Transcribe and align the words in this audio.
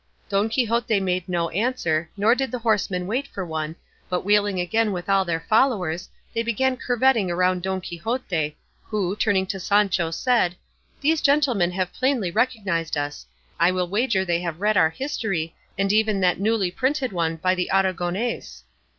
Don 0.29 0.49
Quixote 0.49 0.99
made 0.99 1.29
no 1.29 1.49
answer, 1.49 2.09
nor 2.17 2.33
did 2.33 2.49
the 2.49 2.57
horsemen 2.57 3.05
wait 3.05 3.27
for 3.27 3.45
one, 3.45 3.75
but 4.09 4.25
wheeling 4.25 4.59
again 4.59 4.91
with 4.91 5.07
all 5.07 5.23
their 5.25 5.41
followers, 5.47 6.09
they 6.33 6.41
began 6.41 6.75
curvetting 6.75 7.27
round 7.29 7.61
Don 7.61 7.81
Quixote, 7.81 8.57
who, 8.85 9.15
turning 9.15 9.45
to 9.45 9.59
Sancho, 9.59 10.09
said, 10.09 10.55
"These 11.01 11.21
gentlemen 11.21 11.69
have 11.73 11.93
plainly 11.93 12.31
recognised 12.31 12.97
us; 12.97 13.27
I 13.59 13.69
will 13.69 13.87
wager 13.87 14.25
they 14.25 14.41
have 14.41 14.59
read 14.59 14.75
our 14.75 14.89
history, 14.89 15.53
and 15.77 15.93
even 15.93 16.19
that 16.21 16.39
newly 16.39 16.71
printed 16.71 17.13
one 17.13 17.35
by 17.35 17.53
the 17.53 17.69
Aragonese." 17.71 18.63